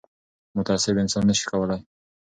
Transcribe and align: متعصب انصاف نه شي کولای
متعصب 0.57 0.93
انصاف 0.99 1.23
نه 1.29 1.33
شي 1.39 1.45
کولای 1.51 1.81